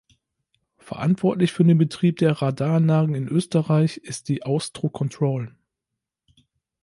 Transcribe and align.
Verantwortlich 0.79 1.51
für 1.53 1.63
den 1.63 1.77
Betrieb 1.77 2.17
der 2.17 2.31
Radaranlagen 2.41 3.13
in 3.13 3.27
Österreich 3.27 3.97
ist 3.97 4.29
die 4.29 4.41
Austro 4.41 4.89
Control. 4.89 5.55